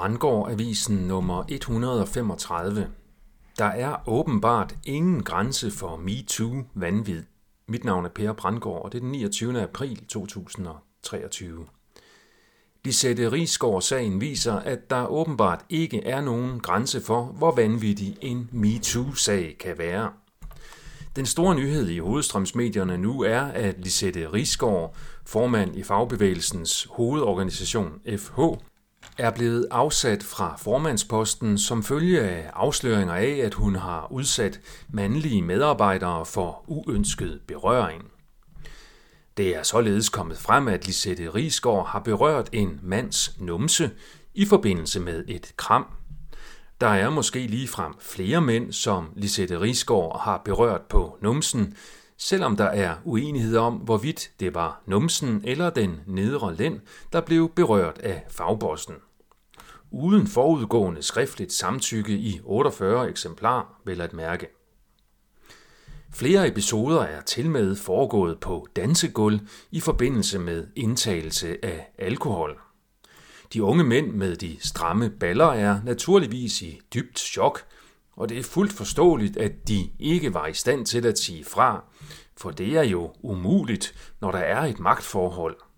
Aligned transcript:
Brandgård 0.00 0.50
Avisen 0.50 0.96
nummer 0.96 1.44
135. 1.48 2.88
Der 3.58 3.64
er 3.64 4.08
åbenbart 4.08 4.74
ingen 4.84 5.22
grænse 5.22 5.70
for 5.70 5.96
MeToo 5.96 6.64
vanvid. 6.74 7.22
Mit 7.68 7.84
navn 7.84 8.04
er 8.04 8.08
Per 8.08 8.32
Brandgård, 8.32 8.84
og 8.84 8.92
det 8.92 8.98
er 8.98 9.02
den 9.02 9.10
29. 9.10 9.62
april 9.62 10.06
2023. 10.06 11.66
Lisette 12.84 13.32
Rigsgaard-sagen 13.32 14.20
viser, 14.20 14.54
at 14.54 14.90
der 14.90 15.06
åbenbart 15.06 15.64
ikke 15.68 16.04
er 16.04 16.20
nogen 16.20 16.60
grænse 16.60 17.00
for, 17.00 17.24
hvor 17.24 17.54
vanvittig 17.54 18.16
en 18.20 18.48
MeToo-sag 18.52 19.56
kan 19.60 19.78
være. 19.78 20.12
Den 21.16 21.26
store 21.26 21.54
nyhed 21.54 21.88
i 21.88 21.98
hovedstrømsmedierne 21.98 22.98
nu 22.98 23.22
er, 23.22 23.40
at 23.40 23.74
Lisette 23.78 24.32
Rigsgaard, 24.32 24.94
formand 25.26 25.76
i 25.76 25.82
fagbevægelsens 25.82 26.88
hovedorganisation 26.90 28.00
FH, 28.18 28.40
er 29.20 29.30
blevet 29.30 29.66
afsat 29.70 30.22
fra 30.22 30.56
formandsposten 30.58 31.58
som 31.58 31.82
følge 31.82 32.20
af 32.20 32.50
afsløringer 32.54 33.14
af, 33.14 33.40
at 33.44 33.54
hun 33.54 33.74
har 33.74 34.12
udsat 34.12 34.60
mandlige 34.88 35.42
medarbejdere 35.42 36.26
for 36.26 36.64
uønsket 36.66 37.40
berøring. 37.46 38.02
Det 39.36 39.56
er 39.56 39.62
således 39.62 40.08
kommet 40.08 40.38
frem, 40.38 40.68
at 40.68 40.86
Lisette 40.86 41.34
Risgaard 41.34 41.88
har 41.88 41.98
berørt 41.98 42.48
en 42.52 42.80
mands 42.82 43.36
numse 43.38 43.90
i 44.34 44.44
forbindelse 44.44 45.00
med 45.00 45.24
et 45.28 45.52
kram. 45.56 45.86
Der 46.80 46.88
er 46.88 47.10
måske 47.10 47.46
lige 47.46 47.68
frem 47.68 47.94
flere 48.00 48.40
mænd, 48.40 48.72
som 48.72 49.12
Lisette 49.16 49.60
Risgaard 49.60 50.20
har 50.20 50.42
berørt 50.44 50.82
på 50.82 51.18
numsen, 51.22 51.74
selvom 52.16 52.56
der 52.56 52.64
er 52.64 52.94
uenighed 53.04 53.56
om, 53.56 53.74
hvorvidt 53.74 54.30
det 54.40 54.54
var 54.54 54.82
numsen 54.86 55.42
eller 55.44 55.70
den 55.70 56.00
nedre 56.06 56.54
lænd, 56.54 56.80
der 57.12 57.20
blev 57.20 57.52
berørt 57.56 57.98
af 57.98 58.24
fagbossen 58.30 58.94
uden 59.90 60.26
forudgående 60.26 61.02
skriftligt 61.02 61.52
samtykke 61.52 62.12
i 62.12 62.40
48 62.44 63.08
eksemplar, 63.08 63.80
vel 63.84 64.00
at 64.00 64.12
mærke. 64.12 64.46
Flere 66.12 66.48
episoder 66.48 67.00
er 67.00 67.20
tilmed 67.20 67.76
foregået 67.76 68.40
på 68.40 68.66
dansegulv 68.76 69.40
i 69.70 69.80
forbindelse 69.80 70.38
med 70.38 70.66
indtagelse 70.76 71.64
af 71.64 71.92
alkohol. 71.98 72.58
De 73.52 73.62
unge 73.62 73.84
mænd 73.84 74.12
med 74.12 74.36
de 74.36 74.56
stramme 74.60 75.10
baller 75.10 75.46
er 75.46 75.80
naturligvis 75.84 76.62
i 76.62 76.80
dybt 76.94 77.18
chok, 77.18 77.64
og 78.16 78.28
det 78.28 78.38
er 78.38 78.42
fuldt 78.42 78.72
forståeligt, 78.72 79.36
at 79.36 79.68
de 79.68 79.90
ikke 79.98 80.34
var 80.34 80.46
i 80.46 80.54
stand 80.54 80.86
til 80.86 81.06
at 81.06 81.18
sige 81.18 81.44
fra, 81.44 81.84
for 82.36 82.50
det 82.50 82.76
er 82.76 82.82
jo 82.82 83.12
umuligt, 83.22 84.14
når 84.20 84.30
der 84.30 84.38
er 84.38 84.64
et 84.64 84.78
magtforhold– 84.80 85.56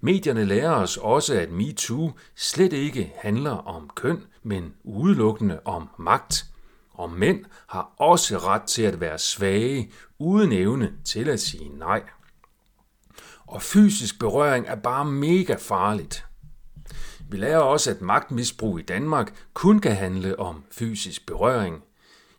Medierne 0.00 0.44
lærer 0.44 0.70
os 0.70 0.96
også, 0.96 1.34
at 1.34 1.50
MeToo 1.50 2.12
slet 2.36 2.72
ikke 2.72 3.12
handler 3.16 3.50
om 3.50 3.90
køn, 3.94 4.24
men 4.42 4.74
udelukkende 4.84 5.60
om 5.64 5.88
magt. 5.98 6.46
Og 6.90 7.10
mænd 7.10 7.44
har 7.66 7.94
også 7.98 8.38
ret 8.38 8.62
til 8.62 8.82
at 8.82 9.00
være 9.00 9.18
svage, 9.18 9.92
uden 10.18 10.52
evne 10.52 10.92
til 11.04 11.28
at 11.28 11.40
sige 11.40 11.78
nej. 11.78 12.02
Og 13.46 13.62
fysisk 13.62 14.18
berøring 14.18 14.66
er 14.66 14.74
bare 14.76 15.04
mega 15.04 15.54
farligt. 15.58 16.26
Vi 17.30 17.36
lærer 17.36 17.58
også, 17.58 17.90
at 17.90 18.00
magtmisbrug 18.00 18.78
i 18.78 18.82
Danmark 18.82 19.34
kun 19.54 19.78
kan 19.78 19.96
handle 19.96 20.38
om 20.38 20.64
fysisk 20.70 21.26
berøring. 21.26 21.82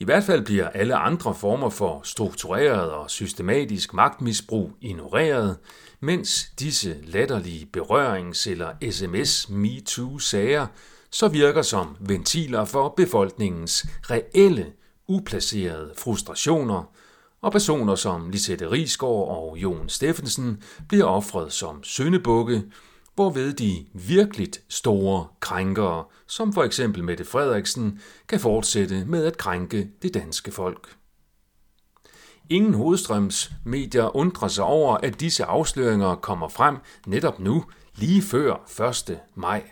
I 0.00 0.04
hvert 0.04 0.24
fald 0.24 0.44
bliver 0.44 0.68
alle 0.68 0.96
andre 0.96 1.34
former 1.34 1.70
for 1.70 2.00
struktureret 2.04 2.90
og 2.90 3.10
systematisk 3.10 3.94
magtmisbrug 3.94 4.72
ignoreret, 4.80 5.56
mens 6.00 6.52
disse 6.58 6.96
latterlige 7.02 7.68
berørings- 7.76 8.50
eller 8.50 8.72
SMS-MeToo-sager 8.82 10.66
så 11.10 11.28
virker 11.28 11.62
som 11.62 11.96
ventiler 12.00 12.64
for 12.64 12.94
befolkningens 12.96 13.86
reelle, 14.10 14.72
uplacerede 15.08 15.92
frustrationer, 15.98 16.90
og 17.40 17.52
personer 17.52 17.94
som 17.94 18.30
Lisette 18.30 18.70
Rigsgaard 18.70 19.28
og 19.28 19.56
Jon 19.56 19.88
Steffensen 19.88 20.62
bliver 20.88 21.04
offret 21.04 21.52
som 21.52 21.82
syndebukke, 21.82 22.62
hvorved 23.18 23.52
de 23.52 23.86
virkelig 23.94 24.48
store 24.68 25.26
krænkere, 25.40 26.04
som 26.26 26.52
for 26.52 26.64
eksempel 26.64 27.04
Mette 27.04 27.24
Frederiksen, 27.24 28.00
kan 28.28 28.40
fortsætte 28.40 29.04
med 29.04 29.24
at 29.24 29.36
krænke 29.36 29.88
det 30.02 30.14
danske 30.14 30.52
folk. 30.52 30.96
Ingen 32.50 32.74
hovedstrøms 32.74 33.50
medier 33.64 34.16
undrer 34.16 34.48
sig 34.48 34.64
over, 34.64 34.96
at 34.96 35.20
disse 35.20 35.44
afsløringer 35.44 36.14
kommer 36.14 36.48
frem 36.48 36.76
netop 37.06 37.40
nu, 37.40 37.64
lige 37.96 38.22
før 38.22 38.82
1. 39.10 39.18
maj. 39.34 39.70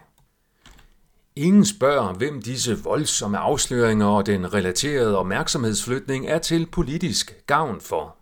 Ingen 1.37 1.65
spørger, 1.65 2.13
hvem 2.13 2.43
disse 2.43 2.79
voldsomme 2.83 3.39
afsløringer 3.39 4.07
og 4.07 4.27
den 4.27 4.55
relaterede 4.55 5.19
opmærksomhedsflytning 5.19 6.27
er 6.27 6.39
til 6.39 6.67
politisk 6.67 7.47
gavn 7.47 7.81
for. 7.81 8.17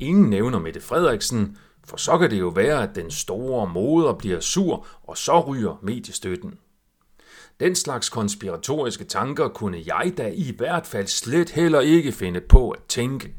Ingen 0.00 0.30
nævner 0.30 0.58
Mette 0.58 0.80
Frederiksen, 0.80 1.58
for 1.88 1.96
så 1.96 2.18
kan 2.18 2.30
det 2.30 2.40
jo 2.40 2.48
være, 2.48 2.82
at 2.82 2.94
den 2.94 3.10
store 3.10 3.68
moder 3.68 4.12
bliver 4.12 4.40
sur, 4.40 4.86
og 5.02 5.16
så 5.16 5.40
ryger 5.40 5.78
mediestøtten. 5.82 6.58
Den 7.60 7.74
slags 7.74 8.08
konspiratoriske 8.08 9.04
tanker 9.04 9.48
kunne 9.48 9.82
jeg 9.86 10.12
da 10.16 10.32
i 10.34 10.54
hvert 10.56 10.86
fald 10.86 11.06
slet 11.06 11.50
heller 11.50 11.80
ikke 11.80 12.12
finde 12.12 12.40
på 12.40 12.70
at 12.70 12.80
tænke. 12.88 13.34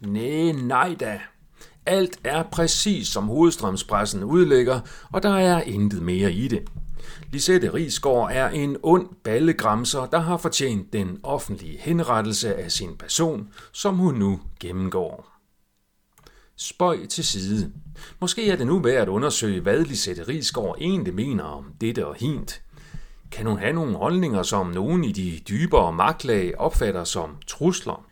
Nej, 0.00 0.52
nej 0.52 0.96
da. 1.00 1.20
Alt 1.86 2.18
er 2.24 2.42
præcis 2.42 3.08
som 3.08 3.24
hovedstrømspressen 3.24 4.24
udlægger, 4.24 4.80
og 5.12 5.22
der 5.22 5.34
er 5.34 5.62
intet 5.62 6.02
mere 6.02 6.32
i 6.32 6.48
det. 6.48 6.62
Lisette 7.32 7.74
Risgaard 7.74 8.28
er 8.32 8.48
en 8.48 8.76
ond 8.82 9.08
ballegramser, 9.24 10.06
der 10.06 10.18
har 10.18 10.36
fortjent 10.36 10.92
den 10.92 11.20
offentlige 11.22 11.78
henrettelse 11.78 12.54
af 12.54 12.72
sin 12.72 12.96
person, 12.96 13.48
som 13.72 13.96
hun 13.96 14.14
nu 14.14 14.40
gennemgår. 14.60 15.35
Spøj 16.58 17.06
til 17.06 17.24
side. 17.24 17.72
Måske 18.20 18.50
er 18.50 18.56
det 18.56 18.66
nu 18.66 18.78
værd 18.78 19.02
at 19.02 19.08
undersøge, 19.08 19.60
hvad 19.60 19.84
Lisette 19.84 20.22
Rigsgaard 20.28 20.76
egentlig 20.80 21.14
mener 21.14 21.44
om 21.44 21.64
dette 21.80 22.06
og 22.06 22.14
hint. 22.14 22.62
Kan 23.32 23.46
hun 23.46 23.58
have 23.58 23.72
nogle 23.72 23.96
holdninger, 23.96 24.42
som 24.42 24.66
nogen 24.66 25.04
i 25.04 25.12
de 25.12 25.40
dybere 25.48 25.92
magtlag 25.92 26.58
opfatter 26.58 27.04
som 27.04 27.36
trusler? 27.46 28.06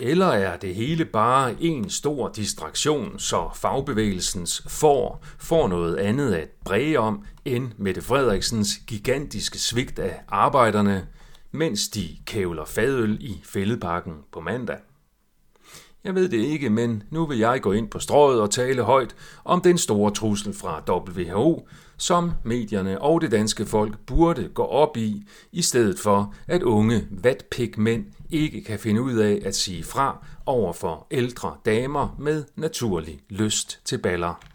Eller 0.00 0.26
er 0.26 0.56
det 0.56 0.74
hele 0.74 1.04
bare 1.04 1.62
en 1.62 1.90
stor 1.90 2.28
distraktion, 2.28 3.18
så 3.18 3.50
fagbevægelsens 3.54 4.62
får 4.68 5.24
får 5.38 5.68
noget 5.68 5.96
andet 5.96 6.34
at 6.34 6.48
bræge 6.64 6.98
om 6.98 7.24
end 7.44 7.72
Mette 7.76 8.02
Frederiksens 8.02 8.68
gigantiske 8.86 9.58
svigt 9.58 9.98
af 9.98 10.20
arbejderne, 10.28 11.06
mens 11.50 11.88
de 11.88 12.08
kævler 12.26 12.64
fadøl 12.64 13.18
i 13.20 13.40
fældeparken 13.44 14.14
på 14.32 14.40
mandag? 14.40 14.78
Jeg 16.04 16.14
ved 16.14 16.28
det 16.28 16.38
ikke, 16.38 16.70
men 16.70 17.02
nu 17.10 17.26
vil 17.26 17.38
jeg 17.38 17.60
gå 17.62 17.72
ind 17.72 17.88
på 17.88 17.98
strået 17.98 18.40
og 18.40 18.50
tale 18.50 18.82
højt 18.82 19.14
om 19.44 19.60
den 19.60 19.78
store 19.78 20.10
trussel 20.10 20.54
fra 20.54 20.82
WHO, 20.88 21.68
som 21.96 22.32
medierne 22.44 23.00
og 23.00 23.20
det 23.20 23.30
danske 23.30 23.66
folk 23.66 23.98
burde 24.06 24.48
gå 24.48 24.64
op 24.64 24.96
i, 24.96 25.22
i 25.52 25.62
stedet 25.62 25.98
for 25.98 26.34
at 26.46 26.62
unge 26.62 27.06
vatpigmænd 27.10 28.04
ikke 28.30 28.64
kan 28.64 28.78
finde 28.78 29.02
ud 29.02 29.14
af 29.14 29.42
at 29.44 29.56
sige 29.56 29.84
fra 29.84 30.26
over 30.46 30.72
for 30.72 31.06
ældre 31.10 31.56
damer 31.66 32.16
med 32.18 32.44
naturlig 32.56 33.20
lyst 33.28 33.80
til 33.84 33.98
baller. 33.98 34.51